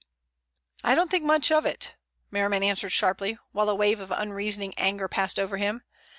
[0.83, 1.93] "I don't think much of it,"
[2.31, 5.83] Merriman answered sharply, while a wave of unreasoning anger passed over him.